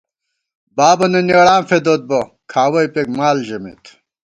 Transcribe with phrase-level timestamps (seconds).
[0.75, 2.19] بابَنہ نېڑاں فېدوت بہ
[2.51, 3.83] ،کھاوَہ اِپېک مال ژَمېت